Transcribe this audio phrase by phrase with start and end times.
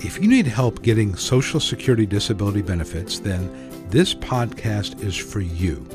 [0.00, 3.50] If you need help getting Social Security disability benefits, then
[3.90, 5.88] this podcast is for you.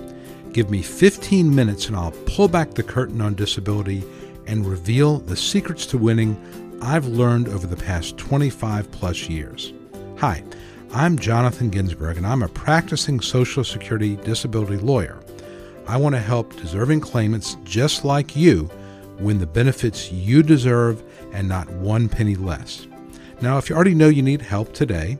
[0.51, 4.03] Give me 15 minutes and I'll pull back the curtain on disability
[4.45, 6.37] and reveal the secrets to winning
[6.81, 9.71] I've learned over the past 25 plus years.
[10.17, 10.43] Hi,
[10.91, 15.17] I'm Jonathan Ginsberg and I'm a practicing Social Security disability lawyer.
[15.87, 18.69] I want to help deserving claimants just like you
[19.19, 21.01] win the benefits you deserve
[21.31, 22.85] and not one penny less.
[23.43, 25.17] Now, if you already know you need help today,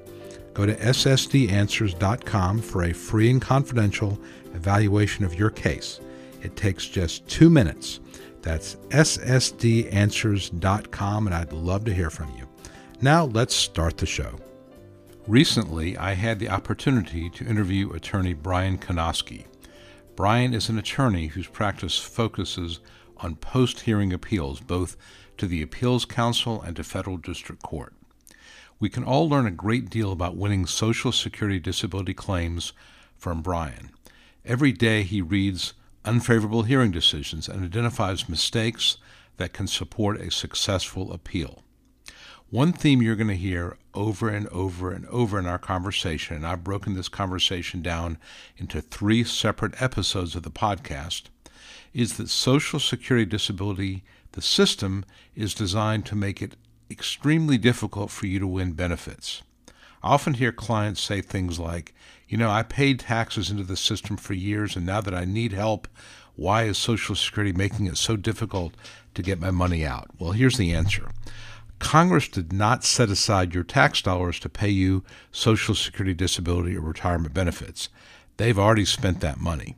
[0.53, 4.17] go to ssdanswers.com for a free and confidential
[4.53, 5.99] evaluation of your case.
[6.41, 7.99] It takes just two minutes.
[8.41, 12.47] That's ssdanswers.com, and I'd love to hear from you.
[13.01, 14.39] Now, let's start the show.
[15.27, 19.47] Recently, I had the opportunity to interview attorney Bryan Konoski.
[20.15, 22.79] Bryan is an attorney whose practice focuses
[23.17, 24.95] on post hearing appeals, both
[25.37, 27.93] to the Appeals Council and to federal district court.
[28.83, 32.73] We can all learn a great deal about winning Social Security disability claims
[33.15, 33.91] from Bryan.
[34.43, 38.97] Every day he reads unfavorable hearing decisions and identifies mistakes
[39.37, 41.63] that can support a successful appeal.
[42.49, 46.45] One theme you're going to hear over and over and over in our conversation, and
[46.45, 48.17] I've broken this conversation down
[48.57, 51.27] into three separate episodes of the podcast,
[51.93, 54.03] is that Social Security disability,
[54.33, 55.05] the system,
[55.37, 56.57] is designed to make it
[56.93, 59.41] extremely difficult for you to win benefits.
[60.01, 61.93] I often hear clients say things like,
[62.27, 65.53] you know, I paid taxes into the system for years, and now that I need
[65.53, 65.87] help,
[66.35, 68.73] why is Social Security making it so difficult
[69.15, 70.07] to get my money out?
[70.19, 71.09] Well, here's the answer
[71.79, 76.81] Congress did not set aside your tax dollars to pay you Social Security disability or
[76.81, 77.89] retirement benefits.
[78.37, 79.75] They've already spent that money.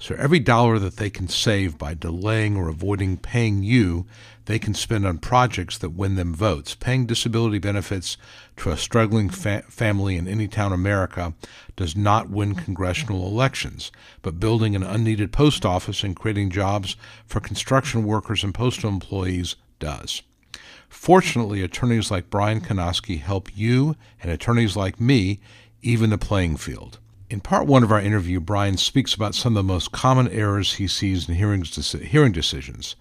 [0.00, 4.06] So every dollar that they can save by delaying or avoiding paying you,
[4.44, 6.76] they can spend on projects that win them votes.
[6.76, 8.16] Paying disability benefits
[8.58, 11.34] to a struggling fa- family in any town America
[11.74, 13.90] does not win congressional elections,
[14.22, 16.96] but building an unneeded post office and creating jobs
[17.26, 20.22] for construction workers and postal employees does.
[20.88, 25.40] Fortunately, attorneys like Bryan Konoski help you and attorneys like me
[25.82, 26.98] even the playing field.
[27.30, 30.76] In part one of our interview, Bryan speaks about some of the most common errors
[30.76, 31.60] he sees in hearing
[32.32, 32.96] decisions.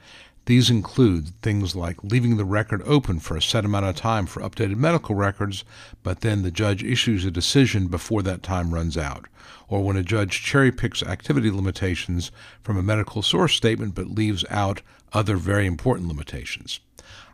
[0.48, 4.42] These include things like leaving the record open for a set amount of time for
[4.42, 5.64] updated medical records,
[6.04, 9.28] but then the judge issues a decision before that time runs out,
[9.70, 12.30] or when a judge cherry picks activity limitations
[12.62, 14.82] from a medical source statement but leaves out
[15.14, 16.82] other very important limitations.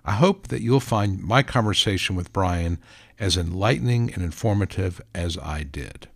[0.06, 2.78] I hope that you'll find my conversation with Bryan
[3.18, 6.08] as enlightening and informative as I did.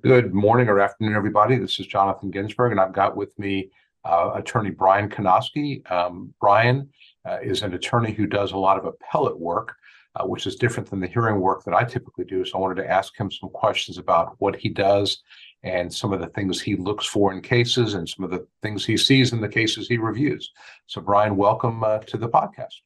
[0.00, 1.58] Good morning or afternoon, everybody.
[1.58, 3.70] This is Jonathan Ginsberg, and I've got with me
[4.06, 5.88] uh, attorney Bryan Konoski.
[5.92, 6.88] Um, Bryan
[7.28, 9.76] uh, is an attorney who does a lot of appellate work,
[10.16, 12.46] uh, which is different than the hearing work that I typically do.
[12.46, 15.22] So I wanted to ask him some questions about what he does
[15.64, 18.86] and some of the things he looks for in cases and some of the things
[18.86, 20.50] he sees in the cases he reviews.
[20.86, 22.80] So, Bryan, welcome uh, to the podcast.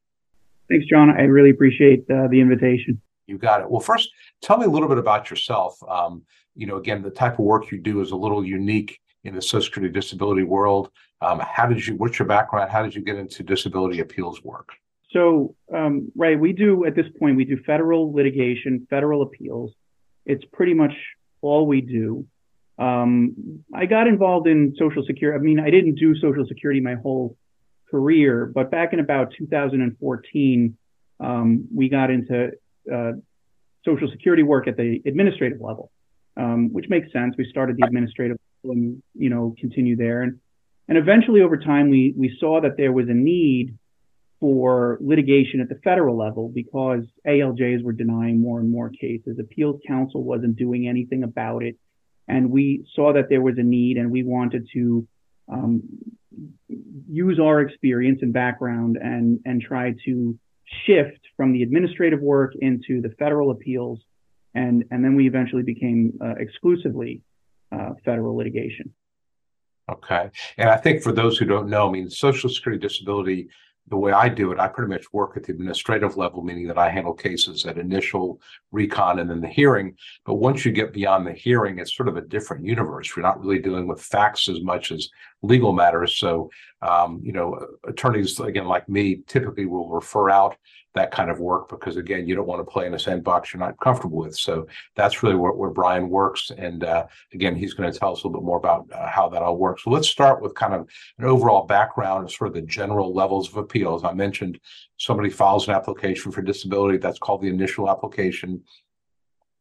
[0.68, 1.10] Thanks, John.
[1.10, 3.00] I really appreciate uh, the invitation.
[3.28, 3.70] You got it.
[3.70, 4.10] Well, first,
[4.42, 5.78] tell me a little bit about yourself.
[5.88, 6.22] Um,
[6.54, 9.42] you know, again, the type of work you do is a little unique in the
[9.42, 10.90] Social Security disability world.
[11.20, 11.96] Um, how did you?
[11.96, 12.70] What's your background?
[12.70, 14.70] How did you get into disability appeals work?
[15.10, 19.72] So, um, right, we do at this point we do federal litigation, federal appeals.
[20.26, 20.92] It's pretty much
[21.40, 22.26] all we do.
[22.78, 25.38] Um, I got involved in Social Security.
[25.38, 27.36] I mean, I didn't do Social Security my whole
[27.90, 30.76] career, but back in about 2014,
[31.20, 32.52] um, we got into
[32.92, 33.12] uh,
[33.88, 35.90] Social Security work at the administrative level,
[36.36, 37.34] um, which makes sense.
[37.38, 40.38] We started the administrative and you know continue there, and
[40.88, 43.76] and eventually over time we we saw that there was a need
[44.40, 49.38] for litigation at the federal level because ALJs were denying more and more cases.
[49.40, 51.76] Appeals council wasn't doing anything about it,
[52.28, 55.08] and we saw that there was a need, and we wanted to
[55.50, 55.82] um,
[57.08, 60.38] use our experience and background and and try to
[60.86, 64.00] shift from the administrative work into the federal appeals,
[64.54, 67.22] and and then we eventually became uh, exclusively
[67.72, 68.92] uh, federal litigation.
[69.90, 73.48] Okay, and I think for those who don't know, I mean, Social Security disability
[73.88, 76.78] the way I do it, I pretty much work at the administrative level, meaning that
[76.78, 78.40] I handle cases at initial
[78.70, 79.96] recon and then the hearing.
[80.24, 83.14] But once you get beyond the hearing, it's sort of a different universe.
[83.14, 85.08] You're not really dealing with facts as much as
[85.42, 86.16] legal matters.
[86.16, 86.50] So,
[86.82, 90.56] um, you know, attorneys, again, like me, typically will refer out
[90.94, 93.60] that kind of work because again you don't want to play in a sandbox you're
[93.60, 94.36] not comfortable with.
[94.36, 98.22] So that's really where, where bryan works and uh, again he's going to tell us
[98.22, 99.84] a little bit more about uh, how that all works.
[99.84, 100.88] So let's start with kind of
[101.18, 104.04] an overall background of sort of the general levels of appeals.
[104.04, 104.58] I mentioned
[104.96, 106.98] somebody files an application for disability.
[106.98, 108.62] That's called the initial application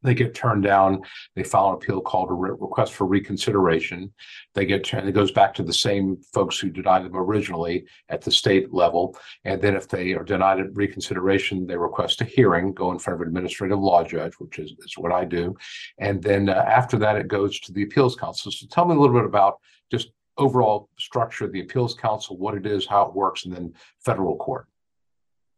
[0.03, 1.01] they get turned down.
[1.35, 4.13] They file an appeal called a re- request for reconsideration.
[4.53, 8.21] They get turned, it goes back to the same folks who denied them originally at
[8.21, 9.17] the state level.
[9.43, 13.21] And then if they are denied reconsideration, they request a hearing, go in front of
[13.21, 15.55] an administrative law judge, which is, is what I do.
[15.97, 18.51] And then uh, after that, it goes to the appeals council.
[18.51, 19.59] So tell me a little bit about
[19.91, 23.73] just overall structure of the appeals council, what it is, how it works, and then
[23.99, 24.67] federal court.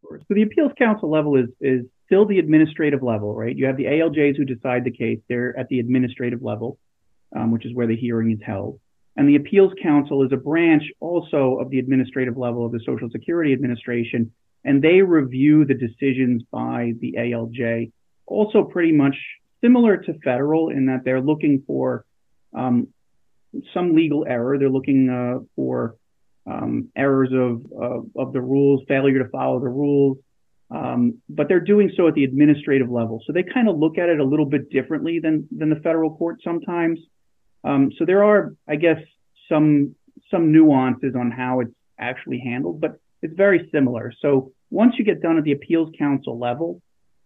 [0.02, 3.56] So the appeals council level is is still the administrative level, right?
[3.56, 5.20] You have the ALJs who decide the case.
[5.28, 6.76] They're at the administrative level,
[7.36, 8.80] um, which is where the hearing is held.
[9.16, 13.08] And the appeals council is a branch also of the administrative level of the Social
[13.12, 14.32] Security Administration,
[14.64, 17.92] and they review the decisions by the ALJ.
[18.26, 19.14] Also, pretty much
[19.60, 22.04] similar to federal in that they're looking for
[22.52, 22.88] um,
[23.72, 24.58] some legal error.
[24.58, 25.94] They're looking uh, for
[26.44, 30.18] um, errors of, of, of the rules, failure to follow the rules,
[30.70, 33.22] um, but they're doing so at the administrative level.
[33.26, 36.16] So they kind of look at it a little bit differently than than the federal
[36.16, 36.98] court sometimes.
[37.64, 38.98] Um, so there are, I guess,
[39.48, 39.94] some
[40.30, 44.12] some nuances on how it's actually handled, but it's very similar.
[44.20, 46.80] So once you get done at the appeals council level,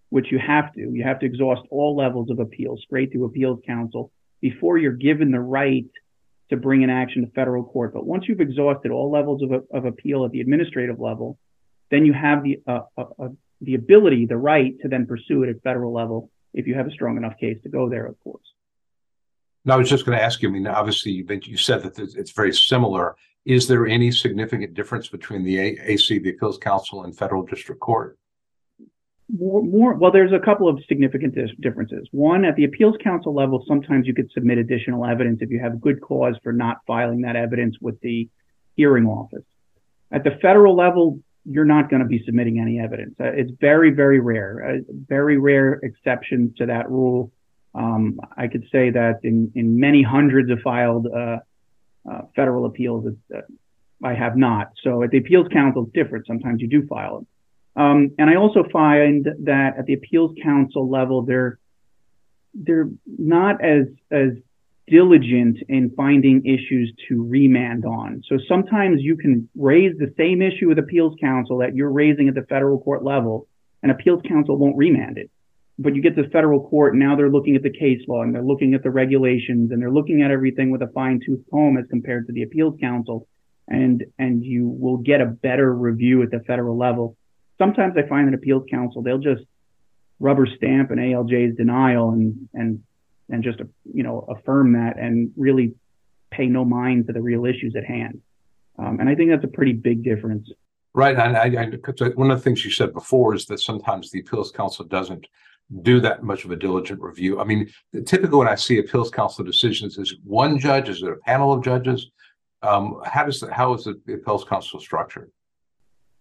[0.09, 3.61] which you have to, you have to exhaust all levels of appeals straight through appeals
[3.67, 5.87] council before you're given the right
[6.51, 7.95] to bring an action to federal court.
[7.95, 11.39] But once you've exhausted all levels of, of appeal at the administrative level,
[11.91, 13.29] then you have the uh, uh, uh,
[13.61, 16.91] the ability, the right to then pursue it at federal level if you have a
[16.91, 18.45] strong enough case to go there, of course.
[19.65, 20.49] Now, I was just going to ask you.
[20.49, 23.17] I mean, obviously, you, you said that it's very similar.
[23.45, 28.19] Is there any significant difference between the AC, the Appeals Council, and federal district court?
[29.37, 32.07] More, more, well, there's a couple of significant differences.
[32.13, 35.81] One, at the appeals council level, sometimes you could submit additional evidence if you have
[35.81, 38.29] good cause for not filing that evidence with the
[38.77, 39.45] hearing office.
[40.13, 43.15] At the federal level, you're not going to be submitting any evidence.
[43.21, 47.33] Uh, it's very, very rare, uh, very rare exceptions to that rule.
[47.75, 51.39] Um, I could say that in, in many hundreds of filed uh,
[52.09, 53.41] uh federal appeals, uh,
[54.03, 54.73] I have not.
[54.83, 56.27] So at the appeals council, it's different.
[56.27, 57.27] Sometimes you do file it.
[57.81, 61.59] Um, and I also find that at the appeals council level, they're
[62.55, 64.31] they're not as as
[64.87, 68.23] diligent in finding issues to remand on.
[68.29, 72.35] So sometimes you can raise the same issue with appeals council that you're raising at
[72.35, 73.49] the federal court level,
[73.83, 75.31] and appeals council won't remand it.
[75.79, 78.35] But you get to federal court, and now they're looking at the case law and
[78.35, 81.77] they're looking at the regulations and they're looking at everything with a fine tooth comb
[81.79, 83.27] as compared to the appeals council.
[83.67, 87.17] And, and you will get a better review at the federal level.
[87.59, 89.43] Sometimes I find that appeals council, they'll just
[90.21, 92.83] rubber stamp an ALJ's denial and, and
[93.31, 95.75] and just you know affirm that and really
[96.31, 98.21] pay no mind to the real issues at hand.
[98.79, 100.51] Um, and I think that's a pretty big difference.
[100.95, 101.17] Right.
[101.17, 104.53] And I, I, one of the things you said before is that sometimes the appeals
[104.53, 105.27] council doesn't
[105.83, 107.41] do that much of a diligent review.
[107.41, 107.69] I mean,
[108.05, 110.89] typically when I see appeals council decisions, is one judge?
[110.89, 112.11] Is it a panel of judges?
[112.63, 115.31] Um, how does the, how is the appeals council structured?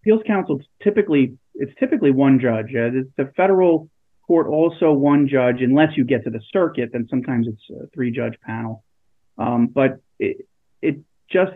[0.02, 2.74] Appeals council typically it's typically one judge.
[2.74, 3.88] Uh, the federal
[4.26, 8.10] court also one judge, unless you get to the circuit, then sometimes it's a three
[8.10, 8.84] judge panel.
[9.36, 10.46] Um, but it,
[10.80, 11.00] it
[11.30, 11.52] just,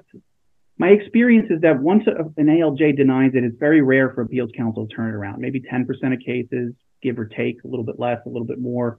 [0.78, 4.50] my experience is that once a, an ALJ denies it, it's very rare for appeals
[4.56, 5.40] council to turn it around.
[5.40, 8.98] Maybe 10% of cases, give or take, a little bit less, a little bit more.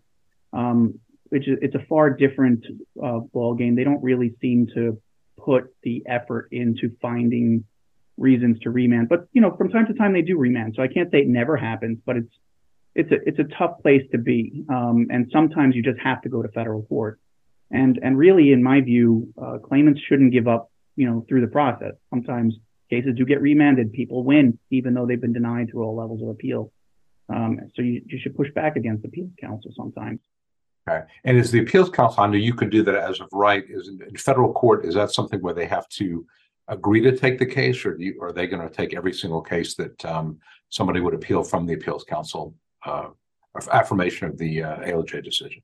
[0.53, 2.65] Um, which is, it's a far different
[3.03, 3.75] uh, ball game.
[3.75, 4.99] They don't really seem to
[5.37, 7.65] put the effort into finding
[8.17, 9.09] reasons to remand.
[9.09, 10.73] But you know, from time to time they do remand.
[10.75, 12.33] So I can't say it never happens, but it's
[12.99, 16.29] it's a it's a tough place to be, um, and sometimes you just have to
[16.29, 17.19] go to federal court.
[17.71, 21.47] And and really, in my view, uh, claimants shouldn't give up, you know, through the
[21.59, 21.93] process.
[22.09, 22.55] Sometimes
[22.89, 26.29] cases do get remanded, people win even though they've been denied through all levels of
[26.29, 26.71] appeal.
[27.29, 30.19] Um, so you, you should push back against appeals council sometimes.
[30.89, 31.05] Okay.
[31.23, 33.89] And is the appeals council, I know you can do that as of right, is
[33.89, 36.25] in federal court, is that something where they have to
[36.67, 39.75] agree to take the case or, you, are they going to take every single case
[39.75, 40.39] that um,
[40.69, 42.55] somebody would appeal from the appeals council
[43.71, 45.61] affirmation of the uh, ALJ decision?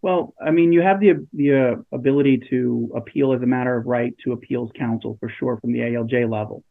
[0.00, 3.86] Well, I mean, you have the the uh, ability to appeal as a matter of
[3.86, 6.64] right to appeals council for sure from the ALJ level.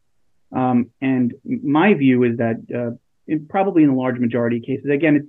[0.52, 2.96] Um, and my view is that uh,
[3.26, 5.28] in, probably in a large majority of cases, again, it's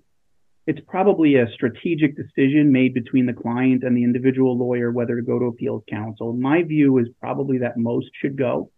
[0.65, 5.21] it's probably a strategic decision made between the client and the individual lawyer whether to
[5.21, 6.33] go to appeals council.
[6.33, 8.71] My view is probably that most should go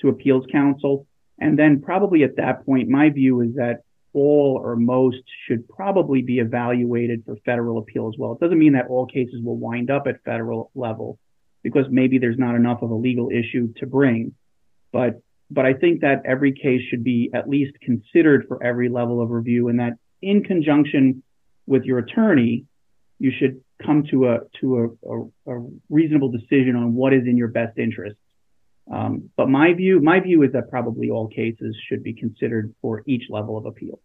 [0.00, 1.06] to appeals council
[1.38, 3.82] And then probably at that point, my view is that
[4.14, 8.32] all or most should probably be evaluated for federal appeal as well.
[8.32, 11.18] It doesn't mean that all cases will wind up at federal level
[11.62, 14.34] because maybe there's not enough of a legal issue to bring.
[14.92, 19.20] But but I think that every case should be at least considered for every level
[19.20, 21.22] of review and that in conjunction
[21.66, 22.64] with your attorney,
[23.18, 27.36] you should come to a to a, a, a reasonable decision on what is in
[27.36, 28.16] your best interest.
[28.92, 33.02] Um, but my view, my view is that probably all cases should be considered for
[33.06, 33.98] each level of appeal.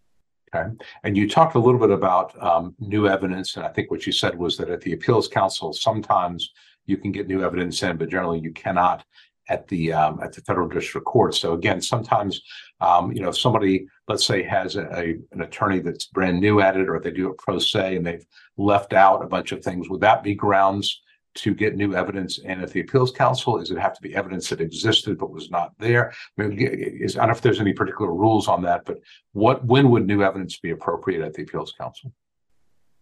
[0.53, 0.73] Okay.
[1.03, 4.11] And you talked a little bit about um, new evidence, and I think what you
[4.11, 6.51] said was that at the appeals council, sometimes
[6.85, 9.05] you can get new evidence in, but generally you cannot
[9.49, 11.35] at the um, at the federal district court.
[11.35, 12.41] So again, sometimes
[12.81, 16.61] um, you know if somebody, let's say, has a, a, an attorney that's brand new
[16.61, 18.25] at it, or they do it pro se and they've
[18.57, 21.01] left out a bunch of things, would that be grounds
[21.35, 23.59] to get new evidence in at the appeals council?
[23.59, 26.13] Is it have to be evidence that existed but was not there?
[26.37, 28.99] I, mean, is, I don't know if there's any particular rules on that, but
[29.33, 32.11] what when would new evidence be appropriate at the appeals council?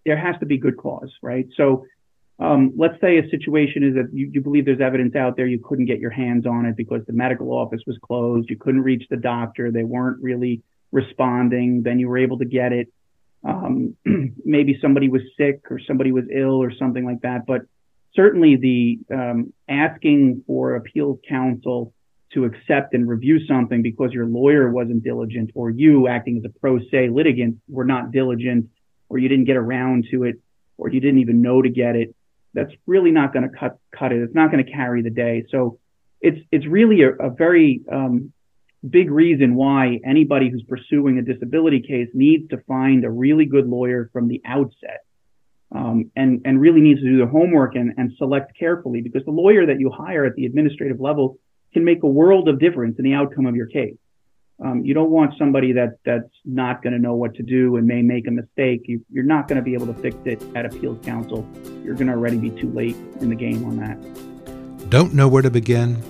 [0.06, 1.48] There has to be good cause, right?
[1.56, 1.86] So
[2.40, 5.60] um, let's say a situation is that you, you, believe there's evidence out there, you
[5.60, 9.04] couldn't get your hands on it because the medical office was closed, you couldn't reach
[9.10, 12.90] the doctor, they weren't really responding, then you were able to get it.
[13.44, 13.96] Um,
[14.46, 17.48] maybe somebody was sick or somebody was ill or something like that.
[17.48, 17.64] But
[18.16, 21.94] certainly the um, asking for appeals council
[22.34, 26.60] to accept and review something because your lawyer wasn't diligent or you acting as a
[26.60, 28.70] pro se litigant were not diligent
[29.10, 30.36] or you didn't get around to it
[30.78, 32.14] or you didn't even know to get it
[32.58, 34.22] that's really not going to cut cut it.
[34.22, 35.46] It's not going to carry the day.
[35.52, 35.80] So
[36.20, 38.34] it's it's really a, a very um,
[38.88, 43.68] big reason why anybody who's pursuing a disability case needs to find a really good
[43.68, 45.06] lawyer from the outset,
[45.72, 49.32] um, and and really needs to do the homework and and select carefully because the
[49.32, 51.38] lawyer that you hire at the administrative level
[51.74, 53.98] can make a world of difference in the outcome of your case.
[54.64, 57.86] Um, you don't want somebody that that's not going to know what to do and
[57.86, 58.82] may make a mistake.
[58.86, 61.48] You, you're not going to be able to fix it at appeals council.
[61.84, 64.90] You're going to already be too late in the game on that.
[64.90, 66.02] Don't know where to begin?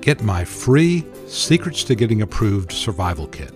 [0.00, 3.52] Get my free Secrets to Getting Approved Survival Kit.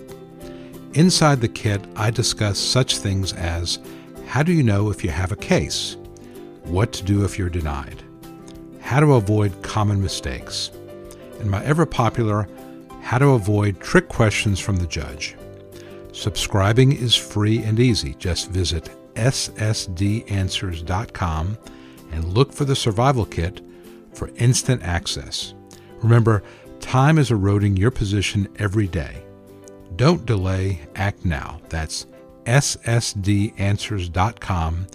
[0.94, 3.78] Inside the kit, I discuss such things as
[4.26, 5.96] how do you know if you have a case?
[6.64, 8.02] What to do if you're denied?
[8.80, 10.70] How to avoid common mistakes?
[11.40, 12.48] And my ever popular
[13.06, 15.36] how to avoid trick questions from the judge.
[16.12, 18.14] Subscribing is free and easy.
[18.14, 21.58] Just visit ssdanswers.com
[22.10, 23.60] and look for the survival kit
[24.12, 25.54] for instant access.
[25.98, 26.42] Remember,
[26.80, 29.22] time is eroding your position every day.
[29.94, 31.60] Don't delay, act now.
[31.68, 32.06] That's
[32.46, 34.86] ssdanswers.com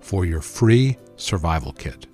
[0.00, 2.06] for your free survival kit.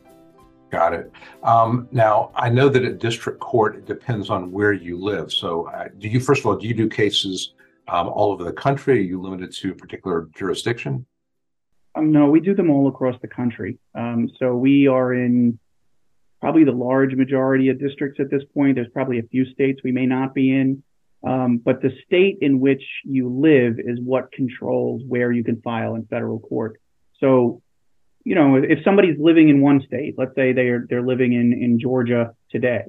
[0.71, 1.13] Got it.
[1.43, 5.33] Um, now, I know that at district court, it depends on where you live.
[5.33, 7.55] So, uh, do you, first of all, do you do cases
[7.89, 8.99] um, all over the country?
[8.99, 11.07] Are you limited to a particular jurisdiction?
[11.95, 13.79] Um, no, we do them all across the country.
[13.95, 15.59] Um, so, we are in
[16.41, 18.75] probably the large majority of districts at this point.
[18.75, 20.83] There's probably a few states we may not be in.
[21.27, 25.97] Um, but the state in which you live is what controls where you can file
[25.97, 26.81] in federal court.
[27.19, 27.63] So,
[28.25, 31.81] you know, if somebody's living in one state, let's say they're they're living in in
[31.81, 32.85] Georgia today,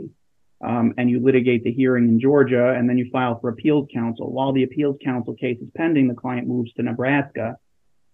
[0.64, 4.32] um, and you litigate the hearing in Georgia, and then you file for appeals council.
[4.32, 7.58] While the appeals council case is pending, the client moves to Nebraska.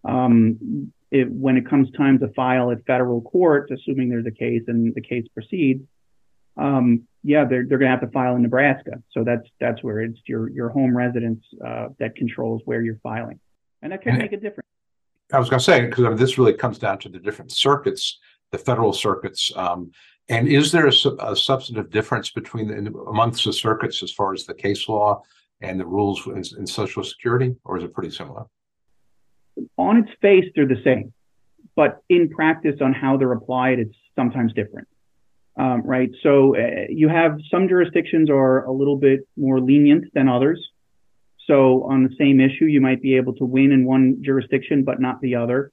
[0.06, 4.63] Um, it, when it comes time to file at federal court, assuming there's a case
[4.68, 5.84] and the case proceeds,
[6.58, 9.01] um, yeah, they're they're going to have to file in Nebraska.
[9.12, 13.39] So that's that's where it's your your home residence uh, that controls where you're filing,
[13.82, 14.68] and that can make a difference.
[15.32, 17.51] I was going to say because I mean, this really comes down to the different
[17.51, 18.20] circuits,
[18.51, 19.51] the federal circuits.
[19.56, 19.92] Um,
[20.30, 24.46] and is there a, a substantive difference between the, amongst the circuits as far as
[24.46, 25.22] the case law
[25.62, 28.46] and the rules in, in Social Security, or is it pretty similar?
[29.77, 31.13] On its face, they're the same,
[31.75, 34.88] but in practice, on how they're applied, it's sometimes different.
[35.55, 36.10] Um, right.
[36.24, 40.60] So uh, you have some jurisdictions are a little bit more lenient than others.
[41.48, 45.00] So on the same issue, you might be able to win in one jurisdiction, but
[45.00, 45.72] not the other.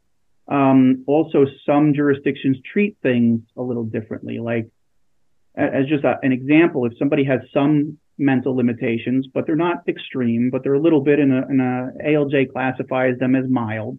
[0.48, 4.38] Um, also, some jurisdictions treat things a little differently.
[4.40, 4.68] Like,
[5.56, 10.50] as just a, an example, if somebody has some mental limitations, but they're not extreme,
[10.50, 13.98] but they're a little bit in a, in a ALJ classifies them as mild.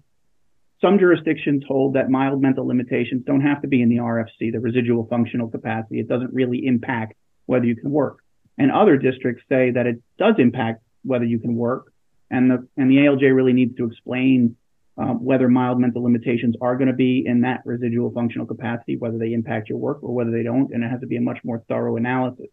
[0.81, 4.59] Some jurisdictions hold that mild mental limitations don't have to be in the RFC, the
[4.59, 5.99] residual functional capacity.
[5.99, 7.13] It doesn't really impact
[7.45, 8.17] whether you can work.
[8.57, 11.93] And other districts say that it does impact whether you can work.
[12.31, 14.55] And the and the ALJ really needs to explain
[14.97, 19.17] um, whether mild mental limitations are going to be in that residual functional capacity, whether
[19.17, 21.39] they impact your work or whether they don't, and it has to be a much
[21.43, 22.47] more thorough analysis.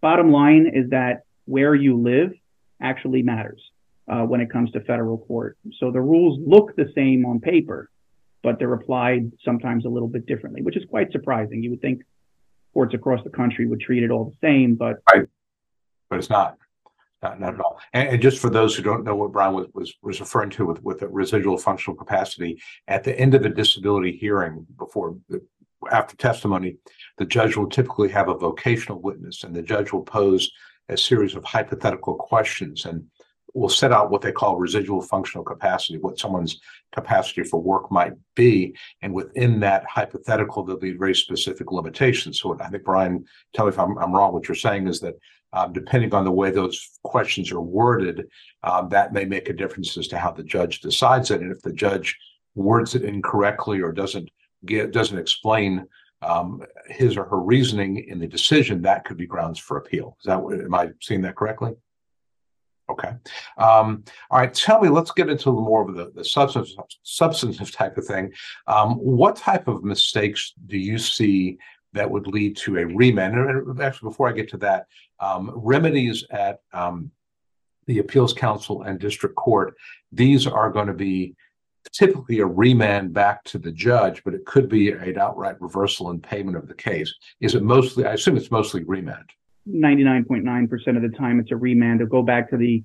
[0.00, 2.32] Bottom line is that where you live
[2.80, 3.60] actually matters
[4.08, 5.58] uh, when it comes to federal court.
[5.78, 7.90] So the rules look the same on paper,
[8.42, 11.62] but they're applied sometimes a little bit differently, which is quite surprising.
[11.62, 12.02] You would think
[12.72, 15.26] courts across the country would treat it all the same, but right.
[16.08, 16.56] but it's not.
[17.20, 17.80] Not, not at all.
[17.94, 20.66] And, and, just for those who don't know what Bryan was, was, was referring to
[20.66, 25.44] with, with a residual functional capacity, at the end of a disability hearing before the,
[25.90, 26.76] after testimony,
[27.16, 30.48] the judge will typically have a vocational witness and the judge will pose
[30.88, 33.04] a series of hypothetical questions and
[33.58, 36.60] will set out what they call residual functional capacity, what someone's
[36.92, 38.74] capacity for work might be.
[39.02, 42.40] And within that hypothetical, there'll be very specific limitations.
[42.40, 43.24] So I think, Bryan,
[43.54, 44.32] tell me if I'm, I'm wrong.
[44.32, 45.14] What you're saying is that
[45.52, 48.28] um, depending on the way those questions are worded,
[48.62, 51.40] um, that may make a difference as to how the judge decides it.
[51.40, 52.16] And if the judge
[52.54, 54.30] words it incorrectly or doesn't
[54.66, 55.86] get doesn't explain
[56.22, 60.16] um, his or her reasoning in the decision, that could be grounds for appeal.
[60.20, 61.72] Is that am I seeing that correctly?
[62.90, 63.10] Okay.
[63.58, 64.52] Um, all right.
[64.52, 68.32] Tell me, let's get into more of the, the substantive, substantive type of thing.
[68.66, 71.58] Um, what type of mistakes do you see
[71.92, 73.34] that would lead to a remand?
[73.34, 74.86] And actually, before I get to that,
[75.20, 77.10] um, remedies at um,
[77.86, 79.74] the appeals council and district court,
[80.12, 81.34] these are going to be
[81.92, 86.22] typically a remand back to the judge, but it could be an outright reversal and
[86.22, 87.14] payment of the case.
[87.40, 89.30] Is it mostly, I assume it's mostly remand.
[89.68, 92.82] 99.9% of the time it's a remand to go back to the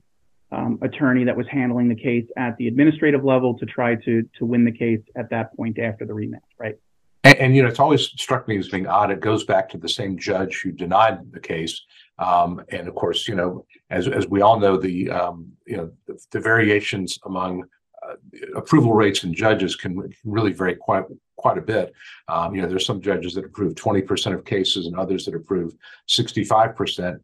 [0.51, 4.45] um, attorney that was handling the case at the administrative level to try to to
[4.45, 6.75] win the case at that point after the remand, right?
[7.23, 9.09] And, and, you know, it's always struck me as being odd.
[9.09, 11.81] It goes back to the same judge who denied the case,
[12.19, 15.91] um, and of course, you know, as as we all know, the um, you know
[16.05, 17.63] the, the variations among
[18.07, 18.15] uh,
[18.55, 21.03] approval rates and judges can, can really vary quite
[21.43, 21.93] quite a bit.
[22.29, 25.75] Um, you know, there's some judges that approve 20% of cases and others that approve
[26.09, 27.19] 65%.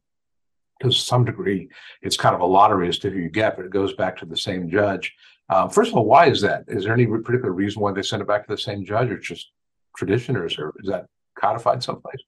[0.81, 1.67] To some degree,
[2.01, 4.25] it's kind of a lottery as to who you get, but it goes back to
[4.25, 5.13] the same judge.
[5.49, 6.63] Uh, first of all, why is that?
[6.69, 9.17] Is there any particular reason why they send it back to the same judge, or
[9.17, 9.51] just
[9.97, 11.05] tradition, or is, there, is that
[11.37, 12.21] codified someplace?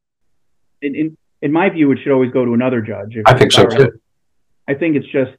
[0.81, 3.17] In, in in my view, it should always go to another judge.
[3.25, 4.00] I think so too.
[4.67, 5.31] I think it's just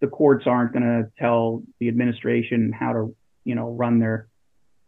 [0.00, 4.28] the courts aren't going to tell the administration how to, you know, run their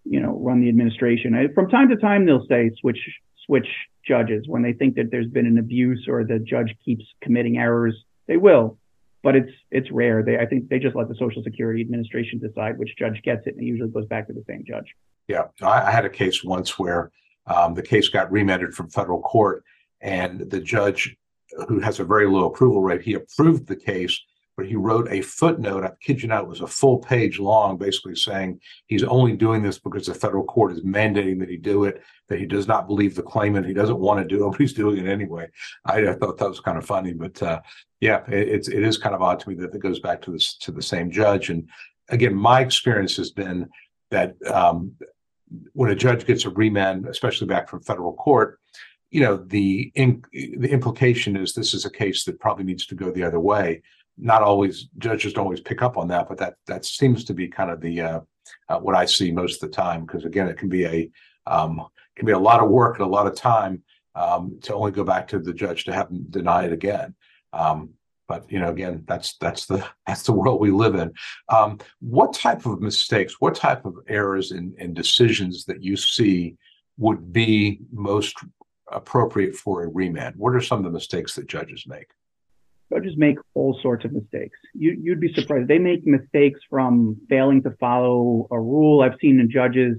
[0.08, 1.36] you know, run the administration.
[1.54, 2.99] From time to time, they'll say switch
[3.47, 3.68] switch
[4.06, 7.94] judges when they think that there's been an abuse or the judge keeps committing errors.
[8.26, 8.78] They will,
[9.23, 10.23] but it's it's rare.
[10.23, 13.54] They I think they just let the Social Security Administration decide which judge gets it,
[13.54, 14.86] and it usually goes back to the same judge.
[15.28, 17.10] Yeah, I, I had a case once where
[17.47, 19.64] um, the case got remanded from federal court,
[20.00, 21.16] and the judge,
[21.68, 24.18] who has a very low approval rate, he approved the case
[24.58, 25.84] but he wrote a footnote.
[25.84, 29.62] I kid you not, it was a full page long, basically saying he's only doing
[29.62, 32.02] this because the federal court is mandating that he do it.
[32.26, 33.66] That he does not believe the claimant.
[33.66, 35.47] He doesn't want to do it, but he's doing it anyway.
[35.84, 37.60] I, I thought that was kind of funny, but uh,
[38.00, 40.32] yeah, it, it's it is kind of odd to me that it goes back to
[40.32, 41.50] this to the same judge.
[41.50, 41.68] And
[42.08, 43.68] again, my experience has been
[44.10, 44.97] that um,
[45.73, 48.58] when a judge gets a remand, especially back from federal court,
[49.12, 52.97] you know the in, the implication is this is a case that probably needs to
[52.97, 53.82] go the other way
[54.19, 57.49] not always judges don't always pick up on that, but that that seems to be
[57.49, 58.21] kind of the uh,
[58.69, 60.04] uh, what I see most of the time.
[60.04, 61.11] Because again, it can be a
[61.47, 63.83] um, can be a lot of work and a lot of time
[64.15, 67.15] um, to only go back to the judge to have them deny it again.
[67.52, 67.91] Um,
[68.26, 71.13] but you know, again, that's that's the that's the world we live in.
[71.49, 76.57] Um, what type of mistakes, what type of errors in, in decisions that you see
[76.99, 78.37] would be most
[78.91, 80.37] appropriate for a remand?
[80.37, 82.11] What are some of the mistakes that judges make?
[82.92, 84.58] Judges make all sorts of mistakes.
[84.74, 85.68] You, would be surprised.
[85.68, 89.02] They make mistakes from failing to follow a rule.
[89.02, 89.98] I've seen the judges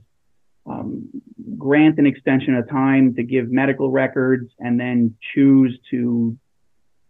[0.66, 1.10] um,
[1.58, 6.38] grant an extension of time to give medical records and then choose to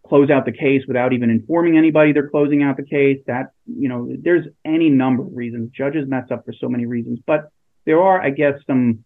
[0.06, 3.20] close out the case without even informing anybody they're closing out the case.
[3.26, 5.70] That, you know, there's any number of reasons.
[5.70, 7.50] Judges mess up for so many reasons, but
[7.86, 9.04] there are, I guess, some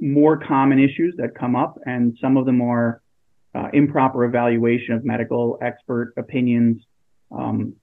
[0.00, 3.01] more common issues that come up and some of them are
[3.54, 6.82] uh, improper evaluation of medical expert opinions.
[7.30, 7.76] Um,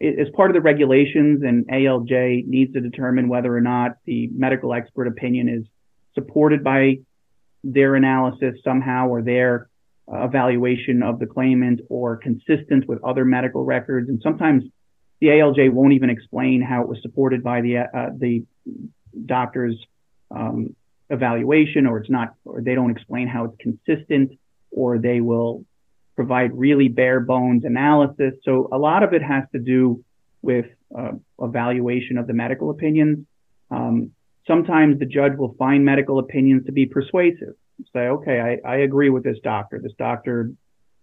[0.00, 4.74] as part of the regulations, and ALJ needs to determine whether or not the medical
[4.74, 5.64] expert opinion is
[6.14, 6.98] supported by
[7.64, 9.68] their analysis somehow or their
[10.12, 14.08] uh, evaluation of the claimant or consistent with other medical records.
[14.08, 14.64] And sometimes
[15.20, 18.44] the ALJ won't even explain how it was supported by the uh, the
[19.24, 19.76] doctor's
[20.30, 20.74] um,
[21.08, 24.32] evaluation, or it's not, or they don't explain how it's consistent
[24.72, 25.64] or they will
[26.16, 28.34] provide really bare bones analysis.
[28.44, 30.04] So a lot of it has to do
[30.42, 33.26] with uh, evaluation of the medical opinions.
[33.70, 34.12] Um,
[34.46, 37.54] sometimes the judge will find medical opinions to be persuasive.
[37.92, 39.80] Say, okay, I, I agree with this doctor.
[39.82, 40.52] This doctor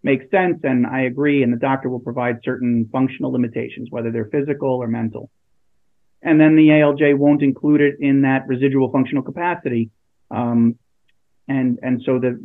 [0.04, 4.30] makes sense and I agree, and the doctor will provide certain functional limitations, whether they're
[4.32, 5.30] physical or mental.
[6.22, 9.90] And then the ALJ won't include it in that residual functional capacity.
[10.30, 10.76] Um,
[11.48, 12.40] and, and so the,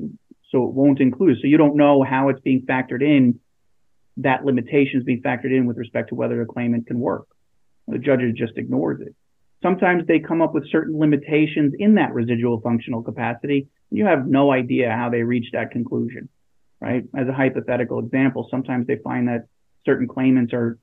[0.55, 1.39] so it won't include.
[1.41, 3.41] So you don't know how it's being factored in,
[4.19, 7.27] that limitation is being factored in with respect to whether a claimant can work.
[7.89, 9.15] The judge just ignores it.
[9.63, 13.67] Sometimes they come up with certain limitations in that residual functional capacity.
[13.91, 16.29] and You have no idea how they reach that conclusion
[16.85, 17.05] right?
[17.17, 19.47] As a hypothetical example, sometimes they find that
[19.87, 20.79] certain claimants are,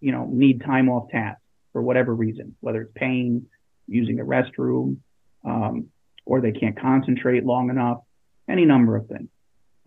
[0.00, 1.40] you know, need time off task
[1.72, 3.46] for whatever reason, whether it's pain,
[3.86, 4.96] using the restroom,
[5.44, 5.86] um,
[6.26, 7.98] or they can't concentrate long enough,
[8.48, 9.28] any number of things.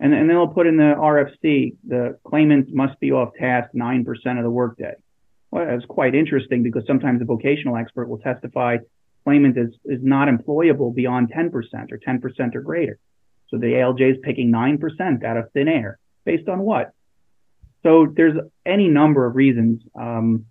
[0.00, 4.04] And, and then they'll put in the RFC, the claimant must be off task 9%
[4.36, 4.94] of the workday.
[5.50, 8.78] Well, that's quite interesting because sometimes the vocational expert will testify
[9.24, 11.52] claimant is, is not employable beyond 10%
[11.92, 12.98] or 10% or greater.
[13.48, 15.98] So the ALJ is picking 9% out of thin air.
[16.24, 16.92] Based on what?
[17.82, 19.82] So there's any number of reasons.
[19.94, 20.46] Um,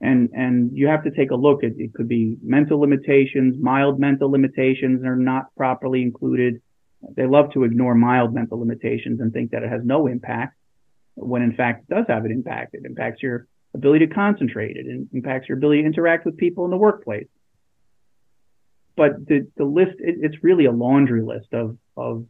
[0.00, 4.00] and, and you have to take a look at it could be mental limitations, mild
[4.00, 6.62] mental limitations are not properly included.
[7.16, 10.56] They love to ignore mild mental limitations and think that it has no impact
[11.14, 12.74] when in fact it does have an impact.
[12.74, 14.76] It impacts your ability to concentrate.
[14.76, 17.28] It impacts your ability to interact with people in the workplace.
[18.96, 22.26] But the, the list, it, it's really a laundry list of, of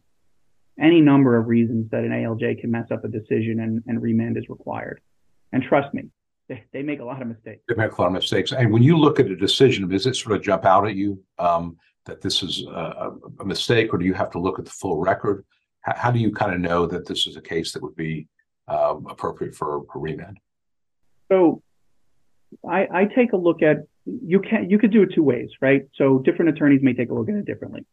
[0.79, 4.37] any number of reasons that an ALJ can mess up a decision and, and remand
[4.37, 5.01] is required.
[5.51, 6.03] And trust me,
[6.47, 7.61] they, they, make a lot of mistakes.
[7.67, 8.51] They make a lot of mistakes.
[8.51, 11.21] And when you look at a decision, does it sort of jump out at you
[11.39, 14.71] um, that this is a, a, mistake, or do you have to look at the
[14.71, 15.45] full record?
[15.81, 18.27] How, how do you kind of know that this is a case that would be
[18.67, 20.37] um, appropriate for a remand?
[21.31, 21.61] So
[22.67, 25.83] I, I take a look at you can you could do it two ways, right?
[25.95, 27.85] So different attorneys may take a look at it differently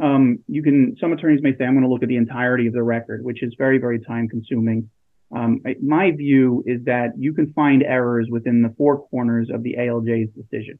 [0.00, 2.72] um, you can some attorneys may say i'm going to look at the entirety of
[2.72, 4.88] the record which is very very time consuming
[5.34, 9.76] um, my view is that you can find errors within the four corners of the
[9.78, 10.78] alj's decision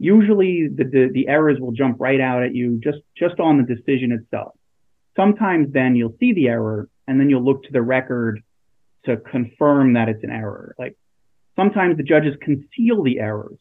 [0.00, 3.74] usually the, the, the errors will jump right out at you just just on the
[3.74, 4.54] decision itself
[5.16, 8.42] sometimes then you'll see the error and then you'll look to the record
[9.04, 10.96] to confirm that it's an error like
[11.54, 13.58] sometimes the judges conceal the errors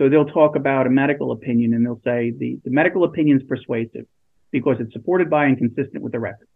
[0.00, 3.42] so they'll talk about a medical opinion and they'll say the, the medical opinion is
[3.46, 4.06] persuasive
[4.50, 6.48] because it's supported by and consistent with the record.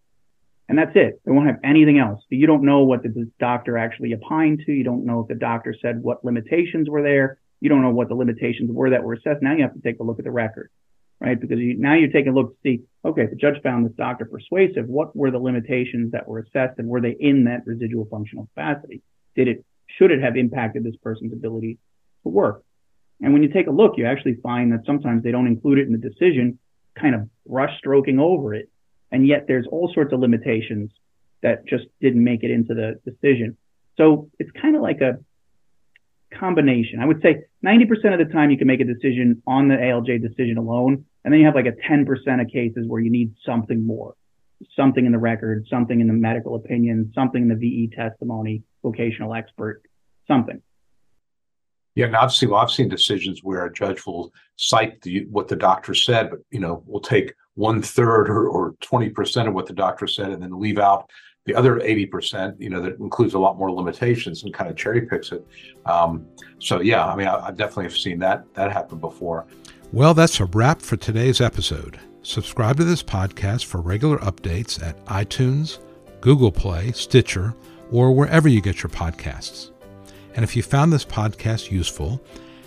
[0.67, 1.21] And that's it.
[1.27, 2.21] They won't have anything else.
[2.23, 4.73] So you don't know what the doctor actually opined to.
[4.73, 7.39] You don't know if the doctor said what limitations were there.
[7.65, 9.41] You don't know what the limitations were that were assessed.
[9.41, 10.69] Now you have to take a look at the record,
[11.19, 11.41] right?
[11.41, 14.27] Because you, now you're taking a look to see, okay, the judge found this doctor
[14.27, 14.87] persuasive.
[14.87, 19.01] What were the limitations that were assessed and were they in that residual functional capacity?
[19.35, 19.65] Did it,
[19.97, 21.79] should it have impacted this person's ability
[22.25, 22.63] to work?
[23.23, 25.87] And when you take a look, you actually find that sometimes they don't include it
[25.87, 26.59] in the decision,
[26.95, 28.69] kind of brush stroking over it.
[29.11, 30.91] And yet there's all sorts of limitations
[31.41, 33.57] that just didn't make it into the decision.
[33.97, 35.17] So it's kind of like a
[36.39, 37.01] combination.
[37.01, 40.21] I would say 90% of the time you can make a decision on the ALJ
[40.21, 41.05] decision alone.
[41.25, 42.07] And then you have like a 10%
[42.41, 44.15] of cases where you need something more,
[44.77, 49.35] something in the record, something in the medical opinion, something in the VE testimony, vocational
[49.35, 49.83] expert,
[50.29, 50.61] something.
[51.95, 55.57] Yeah, and obviously, well, I've seen decisions where a judge will cite the what the
[55.57, 59.75] doctor said, but you know, will take one third or twenty percent of what the
[59.75, 61.09] doctor said, and then leave out
[61.45, 62.61] the other eighty percent.
[62.61, 65.47] You know, that includes a lot more limitations and kind of cherry picks it.
[65.87, 66.27] Um,
[66.59, 69.47] so yeah, I mean, I, I definitely have seen that that happen before.
[69.93, 72.01] Well, that's a wrap for today's episode.
[72.23, 75.79] Subscribe to this podcast for regular updates at iTunes,
[76.21, 77.55] Google Play, Stitcher,
[77.93, 79.71] or wherever you get your podcasts.
[80.35, 82.21] And if you found this podcast useful,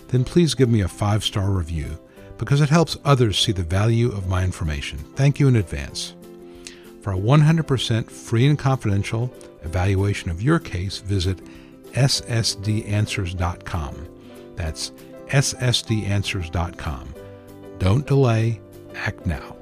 [0.08, 1.98] then please give me a five star review
[2.38, 4.98] because it helps others see the value of my information.
[5.16, 6.14] Thank you in advance.
[7.00, 9.32] For a 100% free and confidential
[9.62, 11.38] evaluation of your case, visit
[11.92, 14.08] ssdanswers.com.
[14.56, 14.92] That's
[15.28, 17.14] ssdanswers.com.
[17.78, 18.60] Don't delay,
[18.94, 19.57] act now.